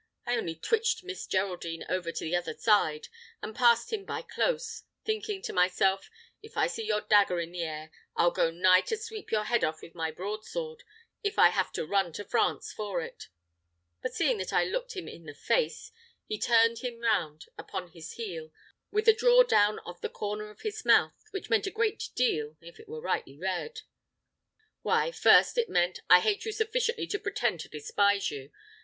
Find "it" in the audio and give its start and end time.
13.01-13.27, 22.79-22.89, 25.59-25.69